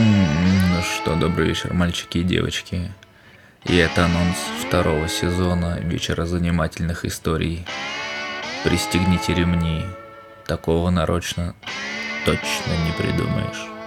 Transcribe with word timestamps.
Ну 0.00 0.82
что, 0.82 1.16
добрый 1.16 1.48
вечер, 1.48 1.74
мальчики 1.74 2.18
и 2.18 2.22
девочки. 2.22 2.92
И 3.64 3.76
это 3.76 4.04
анонс 4.04 4.36
второго 4.64 5.08
сезона 5.08 5.80
Вечера 5.80 6.24
занимательных 6.24 7.04
историй. 7.04 7.66
Пристегните 8.62 9.34
ремни. 9.34 9.84
Такого 10.46 10.90
нарочно 10.90 11.56
точно 12.24 12.72
не 12.86 12.92
придумаешь. 12.92 13.77